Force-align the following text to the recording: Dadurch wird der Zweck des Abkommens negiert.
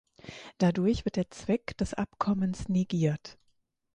Dadurch 0.57 1.05
wird 1.05 1.15
der 1.15 1.29
Zweck 1.29 1.77
des 1.77 1.93
Abkommens 1.93 2.67
negiert. 2.69 3.37